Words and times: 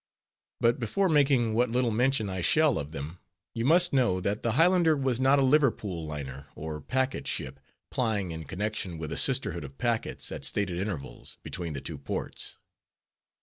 But 0.59 0.79
before 0.79 1.09
making 1.09 1.53
what 1.53 1.69
little 1.69 1.91
mention 1.91 2.27
I 2.27 2.41
shall 2.41 2.79
of 2.79 2.91
them, 2.91 3.19
you 3.53 3.63
must 3.65 3.93
know 3.93 4.19
that 4.19 4.41
the 4.41 4.53
Highlander 4.53 4.97
was 4.97 5.19
not 5.19 5.37
a 5.37 5.43
Liverpool 5.43 6.07
liner, 6.07 6.47
or 6.55 6.81
packet 6.81 7.27
ship, 7.27 7.59
plying 7.91 8.31
in 8.31 8.45
connection 8.45 8.97
with 8.97 9.11
a 9.11 9.15
sisterhood 9.17 9.63
of 9.63 9.77
packets, 9.77 10.31
at 10.31 10.43
stated 10.43 10.79
intervals, 10.79 11.37
between 11.43 11.73
the 11.73 11.81
two 11.81 11.99
ports. 11.99 12.57